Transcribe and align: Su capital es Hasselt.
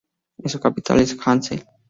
Su 0.47 0.59
capital 0.59 0.99
es 1.01 1.15
Hasselt. 1.27 1.67